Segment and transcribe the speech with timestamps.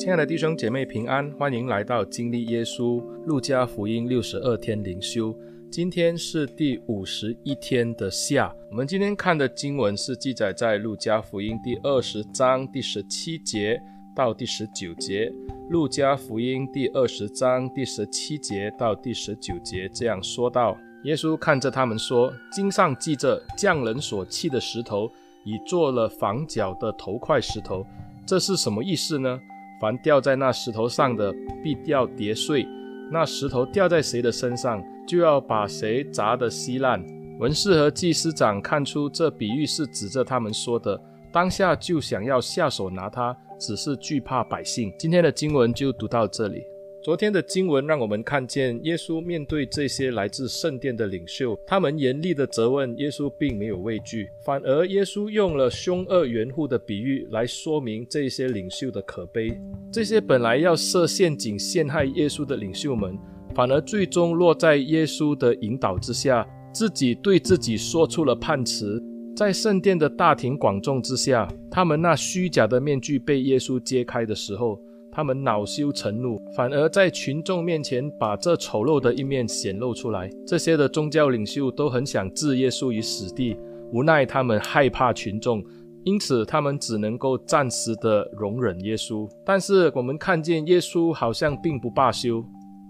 [0.00, 5.36] 亲爱的弟兄姐妹平安，欢迎来到经历耶稣路加福音六十二天灵修。
[5.70, 8.50] 今天是第五十一天的下。
[8.70, 13.78] 我们今天看的经文是记载在路加福音第二十章第十七节
[14.16, 15.30] 到第十九节。
[15.68, 25.10] 路加福音第二十章第十七节到第十九节这样说道：耶稣看着他们说：“经上记着，匠人所弃的石头，
[25.44, 27.84] 已做了房角的头块石头。
[28.26, 29.38] 这是什么意思呢？
[29.80, 32.66] 凡掉在那石头上的，必掉跌碎；
[33.10, 37.02] 那石头掉在谁的身上，就要把谁砸得稀烂。
[37.38, 41.00] 文士和祭司长看出这比喻是指着他们说的，
[41.32, 44.92] 当下就想要下手拿他，只是惧怕百姓。
[44.98, 46.62] 今天的经文就读到这里。
[47.02, 59.58] 昨天的经文让我们看见，耶稣面对这些来自圣殿的领袖，他们严厉的责问，耶稣并没有畏惧，反而耶稣用了凶恶圆户的比喻来说明这些领袖的可悲。
[59.90, 63.18] 这些本来要设陷阱陷害耶稣的领袖们，
[63.54, 69.02] 反而最终落在耶稣的引导之下，自己对自己说出了判词。
[69.34, 74.78] 在圣殿的大庭广众之下，他们那虚假的面具被耶稣揭开的时候，
[75.20, 80.30] 他们恼羞成怒，反而在群众面前把这丑陋的一面显露出来。
[80.46, 83.54] 这些的宗教领袖都很想置耶稣于死地，
[83.92, 85.62] 无奈他们害怕群众，
[86.04, 89.28] 因此他们只能够暂时的容忍耶稣。
[89.44, 92.42] 但是我们看见耶稣好像并不罢休，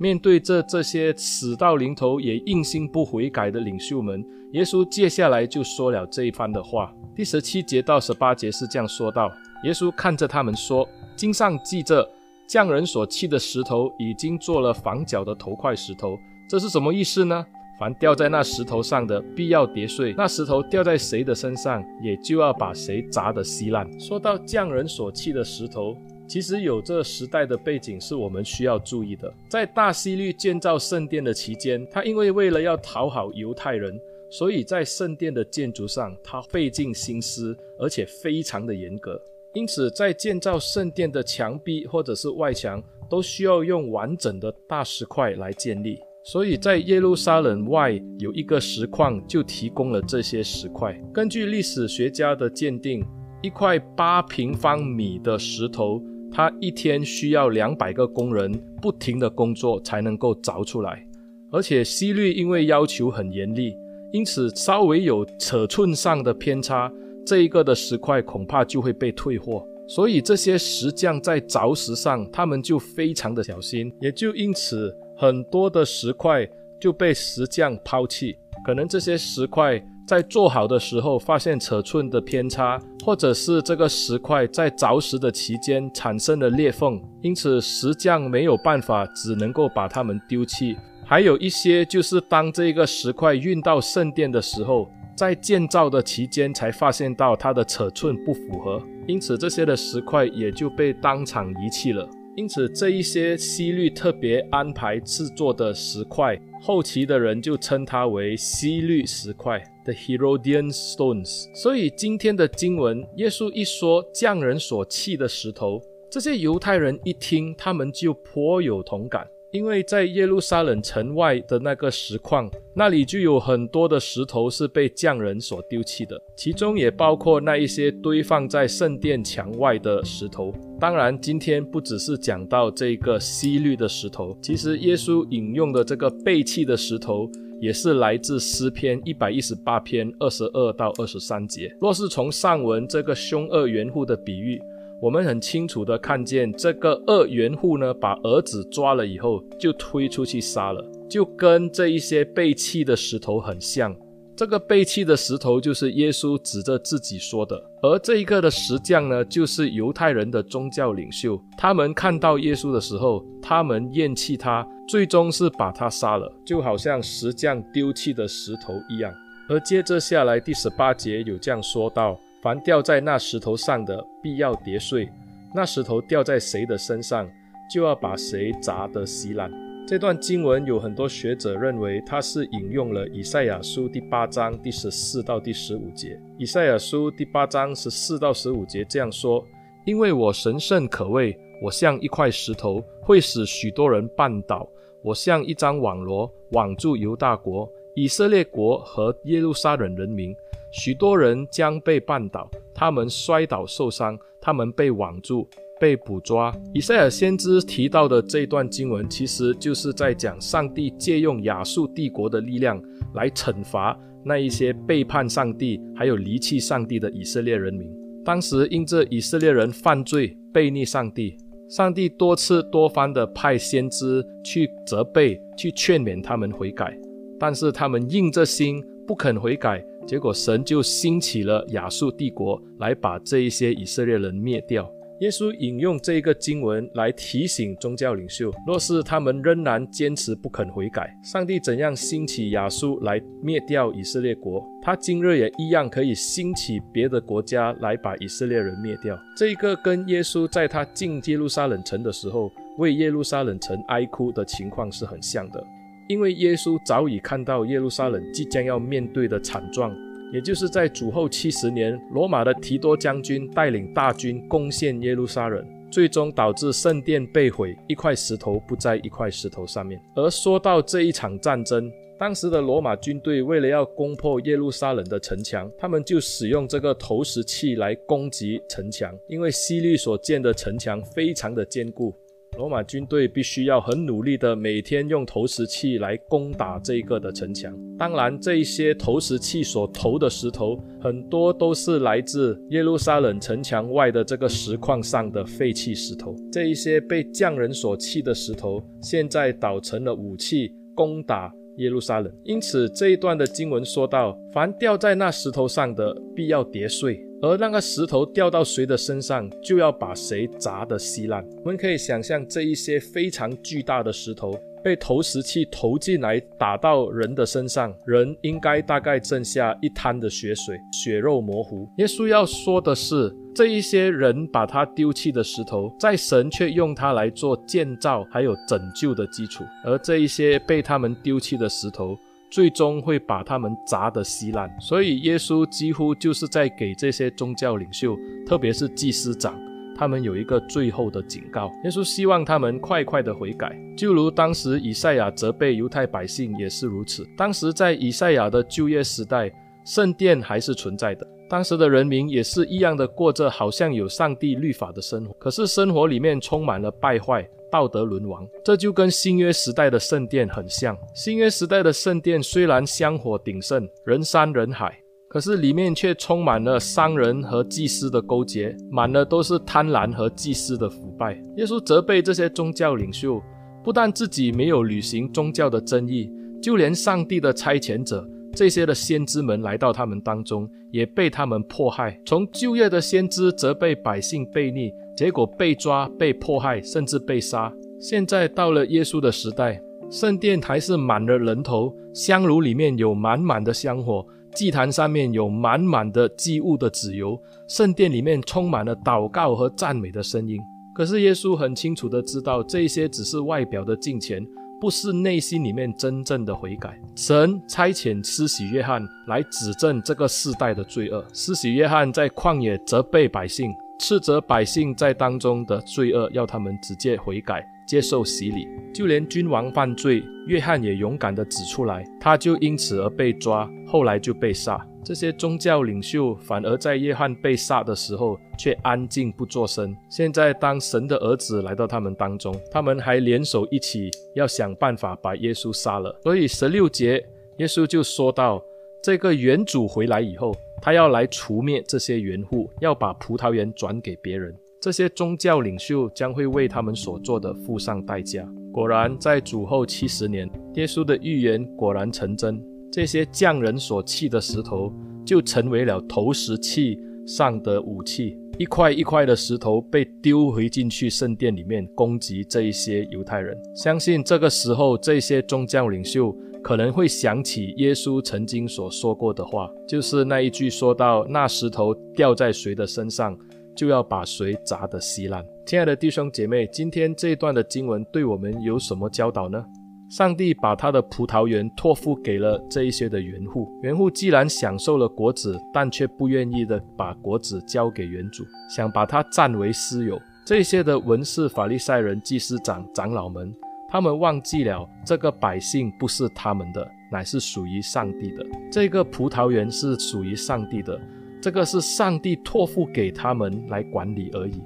[0.00, 6.90] 面对着这些死到临头也硬心不悔改的领袖们，耶稣接下来就说了这一番的话。
[7.14, 9.30] 第十七节到十八节是这样说道：
[9.64, 10.88] 耶稣看着他们说。
[11.16, 12.08] 经上记着，
[12.46, 17.44] 匠人所砌的石头已经做了房角的头块石头，这是什么意思呢？
[17.78, 23.88] 凡掉在那石头上的，必要跌碎；那石头掉在谁的身上，也就要把谁砸得稀烂。
[23.98, 25.96] 说到匠人所砌的石头，
[26.28, 29.32] 其实有这时代的背景是我们需要注意的。
[29.48, 33.98] 在大希律建造圣殿的期间，他因为为了要讨好犹太人，
[34.30, 39.20] 所以在圣殿的建筑上，他费尽心思，而且非常的严格。
[39.54, 45.98] 因此，在建造圣殿的墙壁或者是外墙，都需要用完整的大石块来建立。
[46.24, 50.92] 所以在耶路撒冷外有一个石矿，就提供了这些石块。
[51.12, 53.04] 根据历史学家的鉴定，
[53.42, 58.50] 一块八平方米的石头，它一天需要两百个工人
[58.82, 61.06] 不停的工作才能够凿出来。
[61.52, 63.76] 而且西律因为要求很严厉，
[64.12, 66.90] 因此稍微有尺寸上的偏差。
[67.24, 76.46] 这一个的石块恐怕就会被退货，所以这些石匠在凿石上，他们就非常的小心，也就因此很多的石块
[76.80, 78.36] 就被石匠抛弃。
[78.66, 90.76] 可能这些石块在做好的时候发现尺寸的偏差，或者是这个石块在凿石的期间产生了裂缝，因此石匠没有办法，只能够把它们丢弃。
[91.06, 94.90] 还有一些就是当这个石块运到圣殿的时候。
[95.16, 102.08] 在建造的期间才发现到它的尺寸不符合，因此这些的石块也就被当场遗弃了。
[102.36, 111.54] 因此这一些希律特别安排制作的石块，后期的人就称它为希律石块 （The Herodian Stones）。
[111.54, 115.80] 所以今天的经文，耶稣一说匠人所弃的石头，
[116.10, 119.24] 这些犹太人一听，他们就颇有同感。
[119.54, 130.52] 因为在耶路撒冷城外的那个石矿，那里就有很多的石头是被匠人所丢弃的，其中也包括那一些堆放在圣殿墙外的石头。
[130.80, 141.72] 当然，今天不只是讲到这个希律的石头，其实耶稣引用的这个被弃的石头，也是来自诗篇一百一十八篇二十二到二十三节。
[141.80, 144.60] 若是从上文这个凶恶圆户的比喻，
[145.04, 153.94] 我们很清楚的看见，这个恶园户呢，把儿子抓了以后，就推出去杀了，就跟这一些被弃的石头很像。
[154.34, 161.38] 这个被弃的石头就是耶稣指着自己说的，而这一个的石匠呢，就是犹太人的宗教领袖。
[161.58, 169.12] 他们看到耶稣的时候，他们厌弃他，最终是把他杀了，就好像石匠丢弃的石头一样。
[169.50, 172.18] 而接着下来第十八节有这样说道。
[172.44, 175.08] 凡掉在那石头上的，必要跌碎；
[175.54, 177.26] 那石头掉在谁的身上，
[177.72, 179.50] 就要把谁砸得稀烂。
[179.88, 186.20] 这段经文有很多学者认为，它是引用了以赛亚书第八章第十四到第十五节。
[186.38, 189.42] 以赛亚书第八章十四到十五节这样说
[189.86, 194.68] ：“因为我神圣可畏，我像一块石头，会使许多人绊倒；
[195.02, 200.36] 我像一张网罗，网住犹大国、以色列国和耶路撒冷人民。”
[200.76, 205.48] 许多人将被绊倒，他们摔倒受伤，他们被网住，
[205.78, 206.52] 被捕抓。
[206.72, 212.82] 以赛尔先知提到的这段经文，其实就是在讲上帝借用亚述帝国的力量
[213.14, 217.88] 来惩罚那一些背叛上帝还有离弃上帝的以色列人民。
[218.24, 221.36] 当时因着以色列人犯罪悖逆上帝，
[221.68, 226.98] 上帝多次多番的派先知去责备、去劝勉他们悔改，
[227.38, 229.80] 但是他们硬着心不肯悔改。
[230.06, 234.90] 结果，神就兴起了亚述帝国，来把这一些以色列人灭掉。
[235.20, 249.18] 耶稣引用这个经文来提醒宗教领袖：若是他们仍然坚持不肯悔改，上帝怎样兴起亚述来灭掉以色列国，他今日也一样可以兴起别的国家来把以色列人灭掉。
[249.36, 255.64] 这一个跟耶稣在他进耶路撒冷城的时候，为耶路撒冷城哀哭的情况是很像的。
[256.08, 259.96] 因为耶稣早已看到耶路撒冷即将要面对的惨状，
[260.32, 270.00] 也就是在主后七十年，罗马的提多将军带领大军攻陷耶路撒冷，最终导致圣殿被毁，一块石头不在一块石头上面。
[270.14, 282.14] 而说到这一场战争，当时的罗马军队为了要攻破耶路撒冷的城墙，他们就使用这个投石器来攻击城墙，因为希律所建的城墙非常的坚固。
[282.56, 287.76] 罗马军队必须要很努力的每天用投石器来攻打这个的城墙。
[287.98, 296.34] 当然，这些投石器所投的石头，很多都是来自耶路撒冷城墙外的这个石矿上的废弃石头。
[296.52, 302.32] 这一些被匠人所弃的石头，现在倒成了武器，攻打耶路撒冷。
[302.44, 307.20] 因此，这一段的经文说到，凡掉在那石头上的，必要跌碎。
[307.44, 311.46] 而那个石头掉到谁的身上，就要把谁砸得稀烂。
[311.58, 321.86] 我们可以想象，这一些非常巨大的石头被投石器投进来，打到人的身上，人应该大概剩下一滩的血水，血肉模糊。
[321.98, 332.16] 耶稣要说的是，这一些人把他丢弃的石头，在神却用它来做建造还有拯救的基础，而这一些被他们丢弃的石头。
[332.54, 338.16] 最终会把他们砸得稀烂，所以耶稣几乎就是在给这些宗教领袖，
[338.46, 339.60] 特别是祭司长，
[339.98, 341.68] 他们有一个最后的警告。
[341.82, 347.26] 耶稣希望他们快快的悔改，就如当时以赛亚责备犹太百姓也是如此。
[347.36, 349.50] 当时在以赛亚的旧约时代，
[349.84, 357.44] 圣殿还是存在的，当时的人民也是一样的过着好像有上帝律法的生活，可是生活里面充满了败坏。
[357.74, 360.96] 道德沦亡，这就跟新约时代的圣殿很像。
[361.12, 364.96] 新约时代的圣殿虽然香火鼎盛，人山人海，
[365.28, 371.34] 可是里面却充满了商人和祭司的勾结，满的都是贪婪和祭司的腐败。
[371.56, 373.42] 耶稣责备这些宗教领袖，
[373.82, 376.30] 不但自己没有履行宗教的正义，
[376.62, 382.18] 就连上帝的差遣者，这些的先知们来到他们当中，也被他们迫害。
[382.24, 384.92] 从旧约的先知责备百姓悖逆。
[385.16, 387.72] 结果被抓、被迫害，甚至被杀。
[388.00, 389.80] 现在到了耶稣的时代，
[390.10, 400.58] 圣殿还是满了人头，香炉里面有满满的香火，祭坛上面有满满的祭物的脂油，圣殿里面充满了祷告和赞美的声音。
[400.96, 404.44] 可是耶稣很清楚的知道，这些只是外表的敬虔，
[404.80, 406.98] 不是内心里面真正的悔改。
[407.14, 411.24] 神差遣施洗约翰来指证这个世代的罪恶。
[411.32, 413.74] 施洗约翰在旷野责备百姓。
[413.96, 418.66] 斥责百姓在当中的罪恶，要他们直接悔改，接受洗礼。
[418.92, 424.84] 就连君王犯罪，约翰也勇敢地指出来，他就因此而被抓，后来就被杀。
[425.04, 429.94] 这些宗教领袖反而在约翰被杀的时候却安静不作声。
[430.10, 436.18] 现在当神的儿子来到他们当中，他们还联手一起要想办法把耶稣杀了。
[436.22, 437.24] 所以十六节，
[437.58, 438.62] 耶稣就说到。
[439.02, 444.56] 这个原主回来以后，他要来除灭这些园户，要把葡萄园转给别人。
[444.80, 448.48] 这些宗教领袖将会为他们所做的付上代价。
[448.72, 452.58] 果然，在主后七十年，耶稣的预言果然成真。
[452.94, 454.92] 这些匠人所弃的石头，
[455.26, 456.96] 就成为了投石器
[457.26, 463.58] 上的武器，一块一块的石头被丢回进去圣殿里面，攻击这一些犹太人。
[463.74, 466.32] 相信这个时候，这些宗教领袖。
[466.62, 473.36] 可能会想起耶稣曾经所说过的话，就是那一句说到：“那石头掉在谁的身上，
[473.76, 479.62] 就要把谁砸得稀烂。”亲爱的弟兄姐妹，今天这一段的经文对我们有什么教导呢？
[480.08, 490.20] 上帝把他的葡萄园托付给了这一些的园户，园户既然享受了果子，但却不愿意的把果子交给园主，想把它占为私有。
[490.44, 493.52] 这些的文士、法利赛人、祭司长、长老们。
[493.88, 498.44] 他们忘记了这个百姓不是他们的，乃是属于上帝的。
[498.70, 501.00] 这个葡萄园是属于上帝的，
[501.40, 504.60] 这个是上帝托付给他们来管理而已。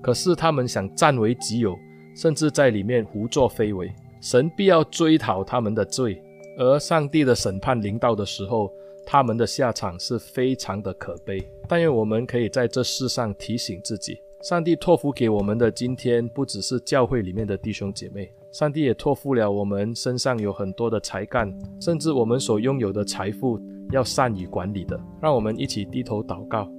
[0.00, 1.78] 可是他们想占为己有，
[2.16, 6.22] 甚至在里面胡作非为，神必要追讨他们的罪。
[6.58, 8.70] 而上帝的审判临到的时候，
[9.06, 11.42] 他们的下场是非常的可悲。
[11.66, 23.58] 但愿我们可以在这世上提醒自己，上帝托付给我们的今天，不只是教会里面的弟兄姐妹，上帝也托付了我们身上有很多的才干，甚至我们所拥有的财富，
[23.90, 25.00] 要善于管理的。
[25.22, 26.70] 让我们一起低头祷告。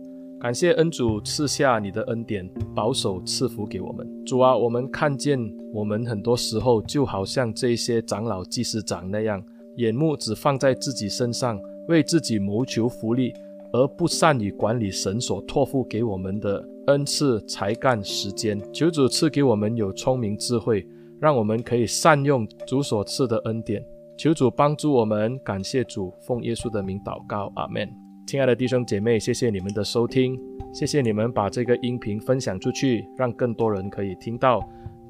[0.42, 4.26] 感谢恩主赐下你的恩典，保守赐福给我们。
[4.26, 5.40] 主啊，我们看见
[5.72, 9.40] 我们很多时候就好像这些长老、祭司长那样，
[9.78, 13.32] 眼目只放在自己身上，为自己谋求福利，
[13.72, 18.60] 而不善于管理神所托付给我们的恩赐、才干、时间。
[18.74, 20.84] 求主赐给我们有聪明智慧，
[21.20, 23.86] 让我们可以善用主所赐的恩典。
[24.18, 25.38] 求主帮助我们。
[25.44, 28.01] 感谢主，奉耶稣的名祷告，阿门。
[28.32, 30.40] 亲爱的弟兄姐妹，谢谢你们的收听，
[30.74, 34.62] 谢谢你们把这个音频分享出去，让更多人可以听到。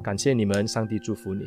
[0.02, 1.44] 感谢你们，上帝祝福你。